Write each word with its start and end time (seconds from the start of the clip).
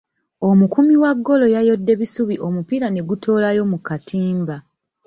Omukuumi 0.49 0.95
wa 1.03 1.11
ggoolo 1.17 1.45
yayodde 1.55 1.93
bisubi 1.99 2.35
omupiira 2.47 2.87
ne 2.89 3.01
gutoolayo 3.07 3.63
mu 3.71 3.77
katimba. 3.87 4.55